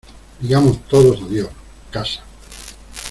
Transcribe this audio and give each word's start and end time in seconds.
Digamos 0.39 0.81
todos 0.87 1.21
adiós, 1.21 1.51
casa. 1.91 2.21